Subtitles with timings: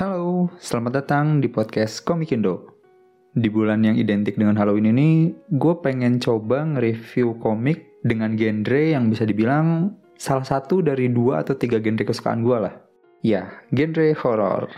[0.00, 2.72] Halo, selamat datang di podcast Komik Indo.
[3.36, 9.12] Di bulan yang identik dengan Halloween ini, gue pengen coba nge-review komik dengan genre yang
[9.12, 12.80] bisa dibilang salah satu dari dua atau tiga genre kesukaan gue lah.
[13.20, 14.72] Ya, genre horror.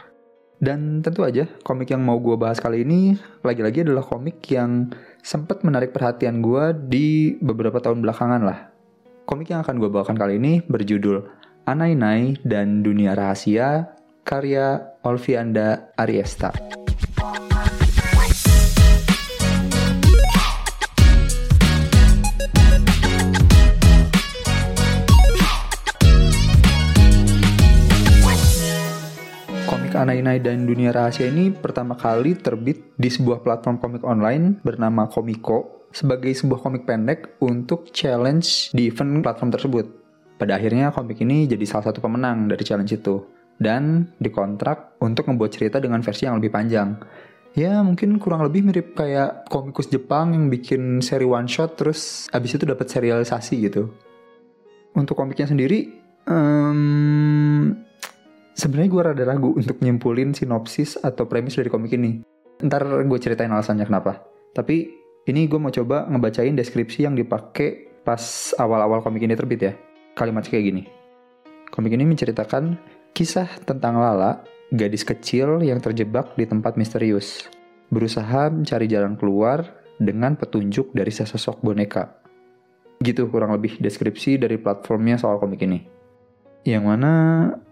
[0.58, 3.14] Dan tentu aja, komik yang mau gue bahas kali ini
[3.46, 4.90] lagi-lagi adalah komik yang
[5.22, 8.74] sempat menarik perhatian gue di beberapa tahun belakangan lah.
[9.30, 11.22] Komik yang akan gue bawakan kali ini berjudul
[11.70, 16.54] Anainai dan Dunia Rahasia karya Olvianda Ariesta.
[29.66, 35.10] Komik Anainai dan Dunia Rahasia ini pertama kali terbit di sebuah platform komik online bernama
[35.10, 39.86] Komiko sebagai sebuah komik pendek untuk challenge di event platform tersebut.
[40.40, 45.52] Pada akhirnya komik ini jadi salah satu pemenang dari challenge itu dan dikontrak untuk membuat
[45.52, 46.96] cerita dengan versi yang lebih panjang.
[47.52, 52.56] Ya mungkin kurang lebih mirip kayak komikus Jepang yang bikin seri one shot terus abis
[52.56, 53.92] itu dapat serialisasi gitu.
[54.96, 55.92] Untuk komiknya sendiri,
[56.28, 57.76] um,
[58.56, 62.24] sebenarnya gue rada ragu untuk nyimpulin sinopsis atau premis dari komik ini.
[62.64, 64.24] Ntar gue ceritain alasannya kenapa.
[64.56, 64.88] Tapi
[65.28, 69.72] ini gue mau coba ngebacain deskripsi yang dipakai pas awal-awal komik ini terbit ya.
[70.16, 70.82] Kalimat kayak gini.
[71.72, 72.76] Komik ini menceritakan
[73.12, 74.40] Kisah tentang Lala,
[74.72, 77.44] gadis kecil yang terjebak di tempat misterius,
[77.92, 79.68] berusaha mencari jalan keluar
[80.00, 82.08] dengan petunjuk dari sesosok boneka.
[83.04, 85.84] Gitu kurang lebih deskripsi dari platformnya soal komik ini.
[86.64, 87.12] Yang mana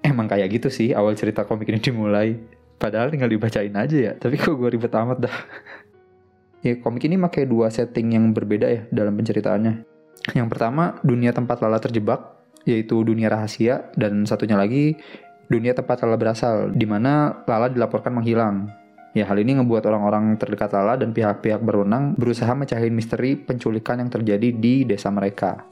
[0.05, 2.37] emang kayak gitu sih awal cerita komik ini dimulai.
[2.77, 5.37] Padahal tinggal dibacain aja ya, tapi kok gue ribet amat dah.
[6.69, 9.89] ya komik ini pakai dua setting yang berbeda ya dalam penceritaannya.
[10.37, 15.01] Yang pertama, dunia tempat Lala terjebak, yaitu dunia rahasia, dan satunya lagi
[15.51, 18.71] dunia tempat Lala berasal, di mana Lala dilaporkan menghilang.
[19.11, 24.07] Ya, hal ini ngebuat orang-orang terdekat Lala dan pihak-pihak berwenang berusaha mecahin misteri penculikan yang
[24.07, 25.67] terjadi di desa mereka.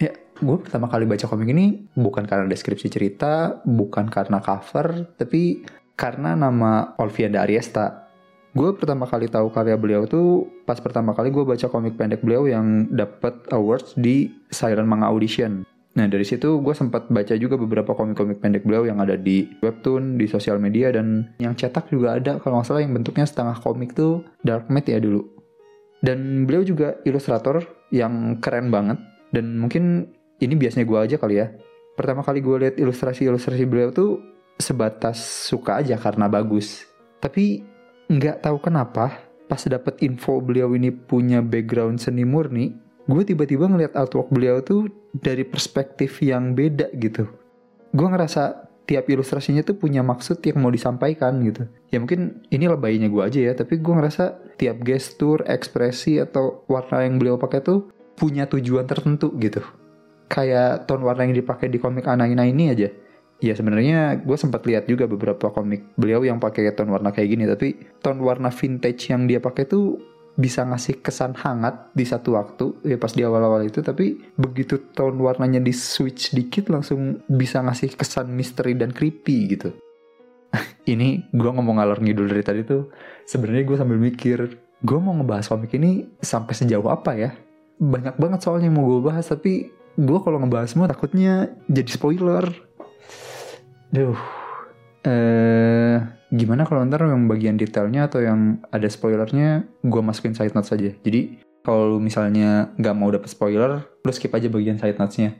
[0.00, 5.60] Ya, gue pertama kali baca komik ini bukan karena deskripsi cerita, bukan karena cover, tapi
[5.92, 8.08] karena nama Olvianda Ariesta.
[8.56, 12.48] Gue pertama kali tahu karya beliau tuh pas pertama kali gue baca komik pendek beliau
[12.48, 15.75] yang dapat awards di Siren Manga Audition.
[15.96, 20.20] Nah dari situ gue sempat baca juga beberapa komik-komik pendek beliau yang ada di webtoon,
[20.20, 23.96] di sosial media dan yang cetak juga ada kalau nggak salah yang bentuknya setengah komik
[23.96, 25.24] tuh dark matte ya dulu.
[26.04, 29.00] Dan beliau juga ilustrator yang keren banget
[29.32, 31.48] dan mungkin ini biasanya gue aja kali ya.
[31.96, 34.20] Pertama kali gue lihat ilustrasi-ilustrasi beliau tuh
[34.60, 35.16] sebatas
[35.48, 36.84] suka aja karena bagus.
[37.24, 37.64] Tapi
[38.12, 42.74] nggak tahu kenapa pas dapet info beliau ini punya background seni murni,
[43.06, 47.30] gue tiba-tiba ngeliat artwork beliau tuh dari perspektif yang beda gitu.
[47.94, 51.66] Gue ngerasa tiap ilustrasinya tuh punya maksud yang mau disampaikan gitu.
[51.90, 57.02] Ya mungkin ini lebaynya gue aja ya, tapi gue ngerasa tiap gestur, ekspresi atau warna
[57.02, 59.60] yang beliau pakai tuh punya tujuan tertentu gitu.
[60.30, 62.88] Kayak tone warna yang dipakai di komik Anaina ini aja.
[63.36, 67.44] Ya sebenarnya gue sempat lihat juga beberapa komik beliau yang pakai tone warna kayak gini,
[67.44, 67.68] tapi
[68.00, 69.98] tone warna vintage yang dia pakai tuh
[70.36, 75.16] bisa ngasih kesan hangat di satu waktu ya pas di awal-awal itu tapi begitu tone
[75.16, 79.72] warnanya di switch dikit langsung bisa ngasih kesan misteri dan creepy gitu.
[80.92, 82.92] Ini gue ngomong ngalor ngidul dari tadi tuh
[83.24, 84.38] sebenarnya gue sambil mikir
[84.76, 87.32] gue mau ngebahas komik ini sampai sejauh apa ya?
[87.80, 92.44] Banyak banget soalnya yang mau gue bahas tapi gue kalau ngebahas semua takutnya jadi spoiler.
[93.88, 94.20] Duh
[95.06, 95.85] eh
[96.32, 100.90] gimana kalau ntar yang bagian detailnya atau yang ada spoilernya gue masukin side notes saja
[101.04, 105.34] jadi kalau misalnya nggak mau dapet spoiler lu skip aja bagian side notesnya.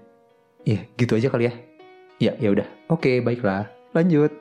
[0.67, 1.55] Ya gitu aja kali ya.
[2.19, 2.67] Ya ya udah.
[2.91, 3.71] Oke baiklah.
[3.95, 4.35] Lanjut.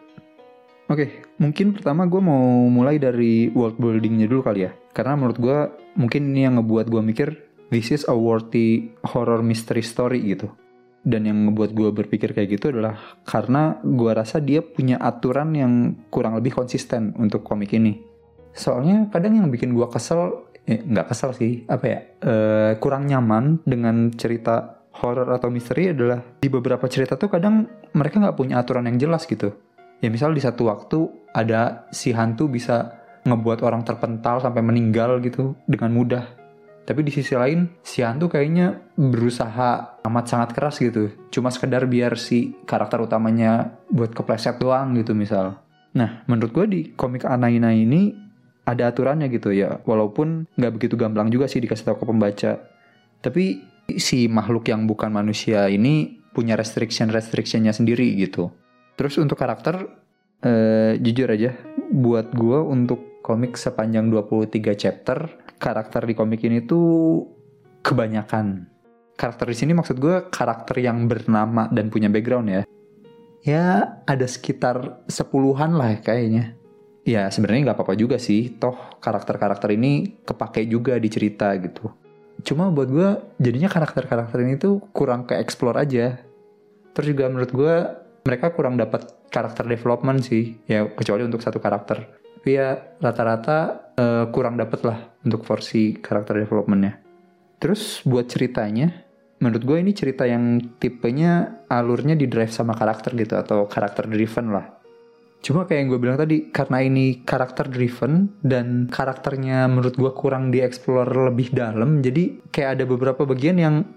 [0.89, 4.73] Oke mungkin pertama gue mau mulai dari world buildingnya dulu kali ya.
[4.97, 5.57] Karena menurut gue
[5.93, 7.29] mungkin ini yang ngebuat gue mikir
[7.69, 10.49] this is a worthy horror mystery story gitu
[11.05, 15.73] dan yang ngebuat gue berpikir kayak gitu adalah karena gue rasa dia punya aturan yang
[16.09, 18.01] kurang lebih konsisten untuk komik ini.
[18.51, 23.61] Soalnya kadang yang bikin gue kesel, eh, nggak kesel sih, apa ya, uh, kurang nyaman
[23.67, 28.89] dengan cerita horror atau misteri adalah di beberapa cerita tuh kadang mereka nggak punya aturan
[28.89, 29.53] yang jelas gitu.
[30.01, 35.57] Ya misal di satu waktu ada si hantu bisa ngebuat orang terpental sampai meninggal gitu
[35.67, 36.44] dengan mudah
[36.85, 41.09] tapi di sisi lain, si hantu kayaknya berusaha amat sangat keras gitu.
[41.33, 45.65] Cuma sekedar biar si karakter utamanya buat kepleset doang gitu misal.
[45.97, 48.13] Nah, menurut gue di komik Anaina ini
[48.69, 49.81] ada aturannya gitu ya.
[49.81, 52.51] Walaupun nggak begitu gamblang juga sih dikasih tahu ke pembaca.
[53.17, 53.43] Tapi
[53.97, 58.53] si makhluk yang bukan manusia ini punya restriction-restrictionnya sendiri gitu.
[58.93, 59.89] Terus untuk karakter,
[60.45, 61.57] eh, jujur aja,
[61.89, 67.23] buat gue untuk komik sepanjang 23 chapter, karakter di komik ini tuh
[67.81, 68.67] kebanyakan.
[69.15, 72.61] Karakter di sini maksud gue karakter yang bernama dan punya background ya.
[73.45, 73.65] Ya
[74.09, 76.57] ada sekitar sepuluhan lah kayaknya.
[77.05, 81.93] Ya sebenarnya nggak apa-apa juga sih, toh karakter-karakter ini kepake juga di cerita gitu.
[82.41, 86.17] Cuma buat gue jadinya karakter-karakter ini tuh kurang ke explore aja.
[86.97, 87.75] Terus juga menurut gue
[88.25, 92.24] mereka kurang dapat karakter development sih, ya kecuali untuk satu karakter.
[92.45, 97.01] Tapi ya rata-rata uh, kurang dapet lah untuk versi karakter developmentnya.
[97.57, 99.01] Terus buat ceritanya,
[99.41, 104.53] menurut gue ini cerita yang tipenya alurnya di drive sama karakter gitu atau karakter driven
[104.53, 104.77] lah.
[105.41, 110.53] Cuma kayak yang gue bilang tadi, karena ini karakter driven dan karakternya menurut gue kurang
[110.53, 113.89] dieksplor lebih dalam, jadi kayak ada beberapa bagian yang,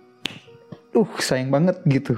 [0.97, 2.17] uh sayang banget gitu.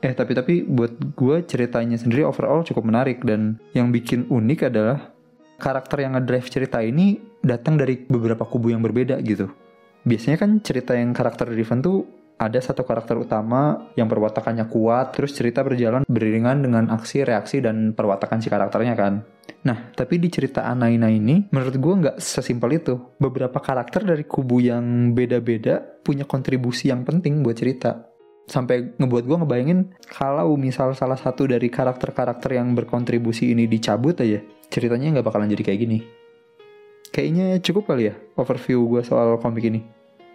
[0.00, 5.19] Eh tapi tapi buat gue ceritanya sendiri overall cukup menarik dan yang bikin unik adalah
[5.60, 9.52] karakter yang ngedrive cerita ini datang dari beberapa kubu yang berbeda gitu.
[10.02, 12.08] Biasanya kan cerita yang karakter driven tuh
[12.40, 17.92] ada satu karakter utama yang perwatakannya kuat, terus cerita berjalan beriringan dengan aksi, reaksi, dan
[17.92, 19.20] perwatakan si karakternya kan.
[19.60, 22.96] Nah, tapi di cerita Anaina ini, menurut gue nggak sesimpel itu.
[23.20, 28.09] Beberapa karakter dari kubu yang beda-beda punya kontribusi yang penting buat cerita.
[28.48, 34.40] Sampai ngebuat gue ngebayangin kalau misal salah satu dari karakter-karakter yang berkontribusi ini dicabut aja,
[34.72, 35.98] ceritanya nggak bakalan jadi kayak gini.
[37.10, 39.82] Kayaknya cukup kali ya overview gue soal komik ini.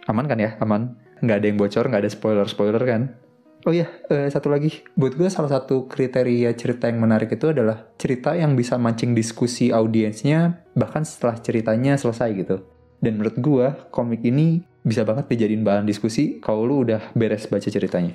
[0.06, 0.54] Aman kan ya?
[0.60, 3.02] Aman nggak ada yang bocor nggak ada spoiler spoiler kan
[3.66, 4.86] Oh iya, uh, satu lagi.
[4.94, 9.74] Buat gue salah satu kriteria cerita yang menarik itu adalah cerita yang bisa mancing diskusi
[9.74, 12.62] audiensnya bahkan setelah ceritanya selesai gitu.
[13.02, 17.66] Dan menurut gue, komik ini bisa banget dijadiin bahan diskusi kalau lu udah beres baca
[17.66, 18.14] ceritanya.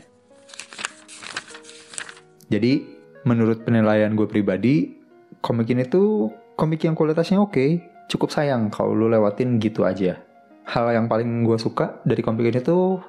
[2.47, 2.83] Jadi,
[3.27, 4.95] menurut penilaian gue pribadi,
[5.43, 7.91] komik ini tuh komik yang kualitasnya oke.
[8.07, 10.31] Cukup sayang kalau lu lewatin gitu aja
[10.71, 13.01] hal yang paling gue suka dari komik ini tuh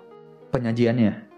[0.50, 1.30] penyajiannya.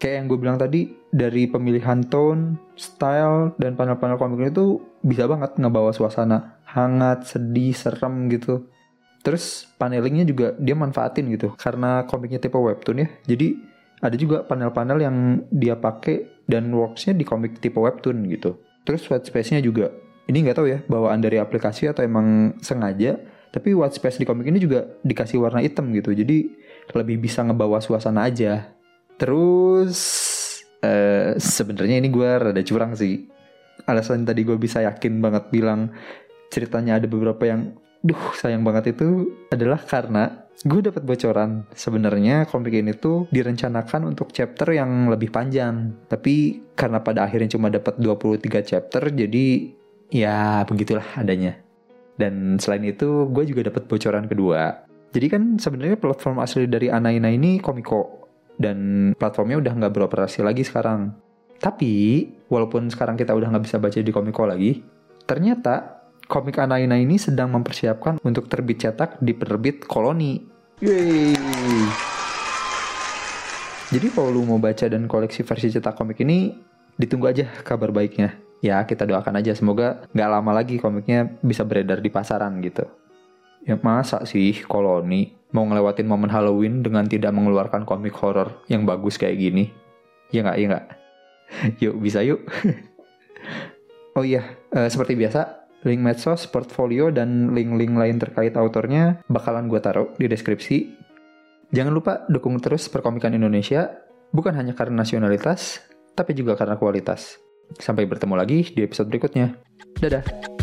[0.00, 5.28] Kayak yang gue bilang tadi, dari pemilihan tone, style, dan panel-panel komik ini tuh bisa
[5.28, 8.64] banget ngebawa suasana hangat, sedih, serem gitu.
[9.20, 13.08] Terus panelingnya juga dia manfaatin gitu, karena komiknya tipe webtoon ya.
[13.28, 13.60] Jadi
[14.00, 15.16] ada juga panel-panel yang
[15.52, 18.56] dia pakai dan worksnya di komik tipe webtoon gitu.
[18.88, 19.92] Terus white space-nya juga,
[20.24, 23.20] ini nggak tahu ya bawaan dari aplikasi atau emang sengaja
[23.50, 26.14] tapi white space di komik ini juga dikasih warna hitam gitu.
[26.14, 26.54] Jadi
[26.94, 28.70] lebih bisa ngebawa suasana aja.
[29.18, 29.98] Terus
[30.80, 33.26] uh, sebenarnya ini gue rada curang sih.
[33.84, 35.90] Alasan tadi gue bisa yakin banget bilang
[36.48, 42.76] ceritanya ada beberapa yang duh sayang banget itu adalah karena gue dapat bocoran sebenarnya komik
[42.76, 48.64] ini tuh direncanakan untuk chapter yang lebih panjang tapi karena pada akhirnya cuma dapat 23
[48.64, 49.72] chapter jadi
[50.12, 51.60] ya begitulah adanya
[52.20, 54.84] dan selain itu, gue juga dapat bocoran kedua.
[55.10, 58.28] Jadi kan sebenarnya platform asli dari Anaina ini Komiko
[58.60, 61.16] dan platformnya udah nggak beroperasi lagi sekarang.
[61.56, 64.84] Tapi walaupun sekarang kita udah nggak bisa baca di Komiko lagi,
[65.24, 65.99] ternyata
[66.30, 70.38] komik Anaina ini sedang mempersiapkan untuk terbit cetak di penerbit Koloni.
[70.78, 71.34] Yeay!
[73.90, 76.54] Jadi kalau lu mau baca dan koleksi versi cetak komik ini,
[76.94, 81.98] ditunggu aja kabar baiknya ya kita doakan aja semoga nggak lama lagi komiknya bisa beredar
[81.98, 82.84] di pasaran gitu.
[83.64, 89.20] Ya masa sih koloni mau ngelewatin momen Halloween dengan tidak mengeluarkan komik horror yang bagus
[89.20, 89.68] kayak gini?
[90.30, 90.86] Ya nggak, ya nggak.
[91.82, 92.40] yuk bisa yuk.
[94.16, 99.80] oh iya, uh, seperti biasa link medsos, portfolio, dan link-link lain terkait autornya bakalan gue
[99.80, 100.96] taruh di deskripsi.
[101.70, 103.88] Jangan lupa dukung terus perkomikan Indonesia,
[104.34, 105.80] bukan hanya karena nasionalitas,
[106.12, 107.38] tapi juga karena kualitas.
[107.78, 109.54] Sampai bertemu lagi di episode berikutnya.
[110.02, 110.59] Dadah.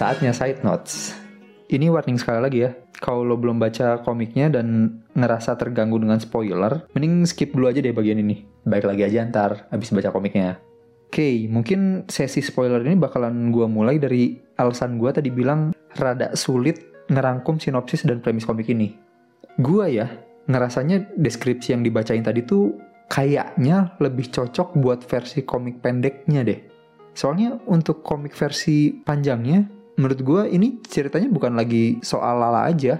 [0.00, 1.12] Saatnya side notes.
[1.68, 2.72] Ini warning sekali lagi ya.
[3.04, 7.92] Kalau lo belum baca komiknya dan ngerasa terganggu dengan spoiler, mending skip dulu aja deh
[7.92, 8.48] bagian ini.
[8.64, 10.56] Baik lagi aja ntar abis baca komiknya.
[11.10, 16.32] Oke, okay, mungkin sesi spoiler ini bakalan gue mulai dari alasan gue tadi bilang rada
[16.32, 16.80] sulit
[17.12, 18.96] ngerangkum sinopsis dan premis komik ini.
[19.60, 20.08] Gue ya,
[20.48, 22.72] ngerasanya deskripsi yang dibacain tadi tuh
[23.10, 26.60] kayaknya lebih cocok buat versi komik pendeknya deh.
[27.10, 32.96] Soalnya untuk komik versi panjangnya, menurut gue ini ceritanya bukan lagi soal Lala aja,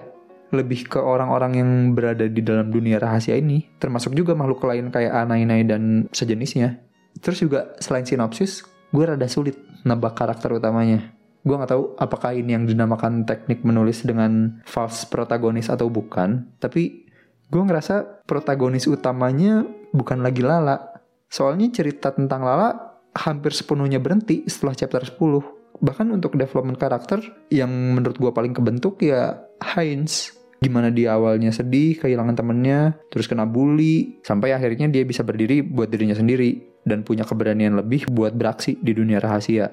[0.52, 5.25] lebih ke orang-orang yang berada di dalam dunia rahasia ini, termasuk juga makhluk lain kayak
[5.25, 6.76] Anainai dan sejenisnya.
[7.25, 9.57] Terus juga selain sinopsis, gue rada sulit
[9.88, 11.16] nebak karakter utamanya.
[11.40, 16.52] Gue nggak tahu apakah ini yang dinamakan teknik menulis dengan false protagonis atau bukan.
[16.61, 17.09] Tapi
[17.49, 19.64] gue ngerasa protagonis utamanya
[19.97, 21.00] bukan lagi Lala.
[21.33, 25.60] Soalnya cerita tentang Lala hampir sepenuhnya berhenti setelah chapter 10.
[25.81, 30.37] Bahkan untuk development karakter yang menurut gue paling kebentuk ya Heinz.
[30.61, 35.89] Gimana dia awalnya sedih, kehilangan temennya, terus kena bully, sampai akhirnya dia bisa berdiri buat
[35.89, 39.73] dirinya sendiri dan punya keberanian lebih buat beraksi di dunia rahasia.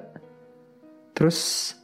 [1.11, 1.37] Terus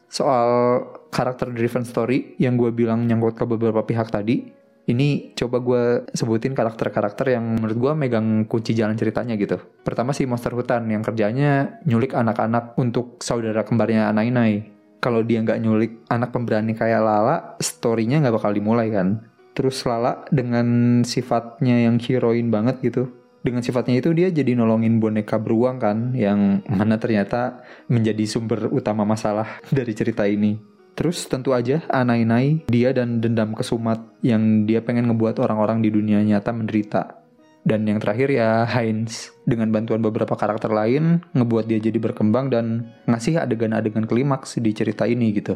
[0.08, 0.80] soal
[1.12, 4.48] karakter driven story yang gue bilang nyangkut ke beberapa pihak tadi,
[4.84, 9.56] ini coba gue sebutin karakter-karakter yang menurut gue megang kunci jalan ceritanya gitu.
[9.84, 14.76] Pertama sih monster hutan yang kerjanya nyulik anak-anak untuk saudara kembarnya Anainai.
[15.00, 19.24] Kalau dia nggak nyulik anak pemberani kayak Lala, storynya nggak bakal dimulai kan.
[19.56, 23.12] Terus Lala dengan sifatnya yang heroin banget gitu,
[23.44, 27.60] dengan sifatnya itu dia jadi nolongin boneka beruang kan yang mana ternyata
[27.92, 30.73] menjadi sumber utama masalah dari cerita ini.
[30.94, 36.22] Terus tentu aja Anainai, dia dan dendam kesumat yang dia pengen ngebuat orang-orang di dunia
[36.22, 37.24] nyata menderita.
[37.64, 42.92] Dan yang terakhir ya Heinz, dengan bantuan beberapa karakter lain, ngebuat dia jadi berkembang dan
[43.08, 45.56] ngasih adegan-adegan klimaks di cerita ini gitu.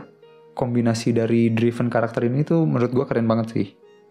[0.55, 3.67] Kombinasi dari driven karakter ini tuh menurut gue keren banget sih.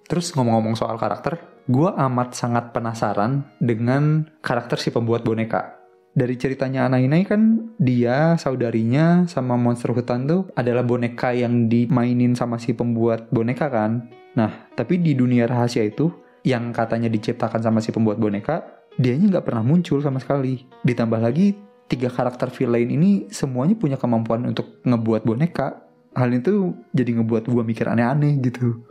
[0.06, 5.75] Terus ngomong-ngomong soal karakter, gue amat sangat penasaran dengan karakter si pembuat boneka.
[6.16, 12.56] Dari ceritanya Anainai kan dia, saudarinya, sama monster hutan tuh adalah boneka yang dimainin sama
[12.56, 14.08] si pembuat boneka kan.
[14.32, 16.08] Nah, tapi di dunia rahasia itu,
[16.40, 18.64] yang katanya diciptakan sama si pembuat boneka,
[18.96, 20.64] dianya nggak pernah muncul sama sekali.
[20.88, 21.52] Ditambah lagi,
[21.84, 25.84] tiga karakter villain ini semuanya punya kemampuan untuk ngebuat boneka.
[26.16, 28.88] Hal itu jadi ngebuat gue mikir aneh-aneh gitu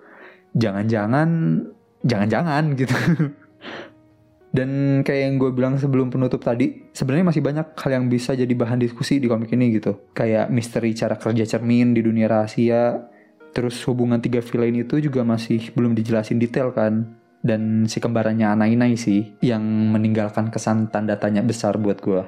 [0.56, 1.30] jangan-jangan
[2.08, 2.96] jangan-jangan gitu
[4.56, 8.50] dan kayak yang gue bilang sebelum penutup tadi sebenarnya masih banyak hal yang bisa jadi
[8.56, 13.04] bahan diskusi di komik ini gitu kayak misteri cara kerja cermin di dunia rahasia
[13.52, 18.96] terus hubungan tiga villain itu juga masih belum dijelasin detail kan dan si kembarannya Anainai
[18.96, 22.24] sih yang meninggalkan kesan tanda tanya besar buat gue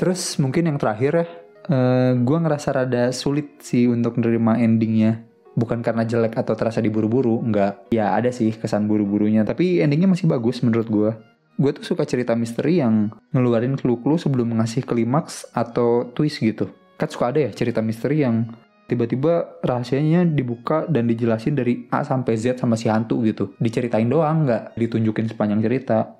[0.00, 1.26] terus mungkin yang terakhir ya
[1.68, 7.42] uh, gue ngerasa rada sulit sih untuk menerima endingnya bukan karena jelek atau terasa diburu-buru,
[7.42, 7.90] enggak.
[7.90, 11.10] Ya ada sih kesan buru-burunya, tapi endingnya masih bagus menurut gue.
[11.56, 16.70] Gue tuh suka cerita misteri yang ngeluarin clue-clue sebelum ngasih klimaks atau twist gitu.
[16.96, 18.48] Kan suka ada ya cerita misteri yang
[18.86, 23.54] tiba-tiba rahasianya dibuka dan dijelasin dari A sampai Z sama si hantu gitu.
[23.60, 26.16] Diceritain doang, nggak ditunjukin sepanjang cerita.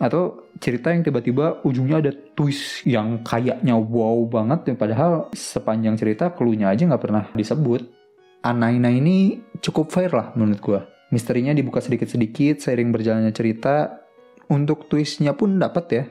[0.00, 6.72] Atau cerita yang tiba-tiba ujungnya ada twist yang kayaknya wow banget, padahal sepanjang cerita clue-nya
[6.72, 8.02] aja nggak pernah disebut
[8.42, 10.80] Anaina ini cukup fair lah menurut gue.
[11.14, 14.01] Misterinya dibuka sedikit-sedikit seiring berjalannya cerita.
[14.50, 16.04] Untuk twistnya pun dapat ya.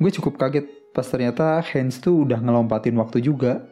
[0.00, 3.66] Gue cukup kaget pas ternyata Hans tuh udah ngelompatin waktu juga.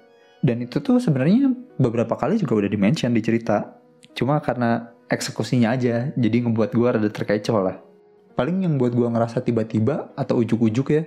[0.44, 3.80] Dan itu tuh sebenarnya beberapa kali juga udah dimention di cerita.
[4.12, 7.76] Cuma karena eksekusinya aja, jadi ngebuat gue rada terkecoh lah.
[8.36, 11.02] Paling yang buat gue ngerasa tiba-tiba atau ujuk-ujuk ya,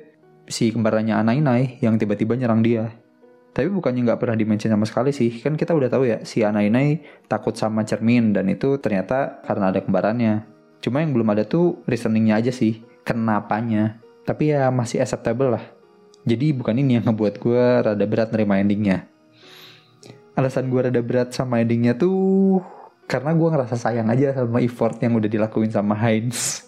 [0.47, 2.89] si kembarannya Anainai yang tiba-tiba nyerang dia.
[3.51, 5.33] Tapi bukannya nggak pernah dimention sama sekali sih.
[5.41, 9.81] Kan kita udah tahu ya si Anainai takut sama cermin dan itu ternyata karena ada
[9.81, 10.45] kembarannya.
[10.77, 12.85] Cuma yang belum ada tuh reasoningnya aja sih.
[13.07, 14.03] Kenapanya.
[14.27, 15.63] Tapi ya masih acceptable lah.
[16.27, 19.07] Jadi bukan ini yang ngebuat gue rada berat nerima endingnya.
[20.35, 22.59] Alasan gue rada berat sama endingnya tuh
[23.07, 26.67] karena gue ngerasa sayang aja sama effort yang udah dilakuin sama Heinz.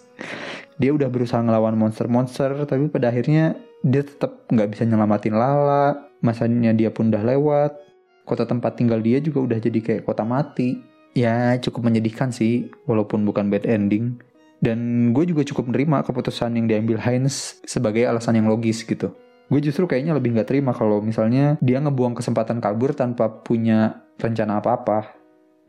[0.80, 6.72] Dia udah berusaha ngelawan monster-monster, tapi pada akhirnya dia tetap nggak bisa nyelamatin Lala, masanya
[6.72, 7.76] dia pun udah lewat,
[8.24, 10.80] kota tempat tinggal dia juga udah jadi kayak kota mati.
[11.12, 14.24] Ya cukup menyedihkan sih, walaupun bukan bad ending.
[14.60, 19.16] Dan gue juga cukup menerima keputusan yang diambil Heinz sebagai alasan yang logis gitu.
[19.48, 24.60] Gue justru kayaknya lebih gak terima kalau misalnya dia ngebuang kesempatan kabur tanpa punya rencana
[24.60, 25.16] apa-apa.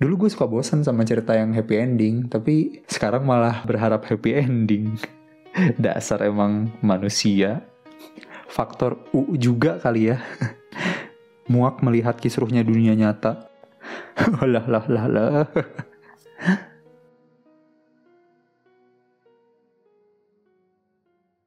[0.02, 4.98] Dulu gue suka bosan sama cerita yang happy ending, tapi sekarang malah berharap happy ending.
[5.78, 7.64] Dasar emang manusia
[8.50, 10.18] faktor U juga kali ya.
[11.52, 13.48] Muak melihat kisruhnya dunia nyata.
[14.52, 15.46] lah lah lah lah.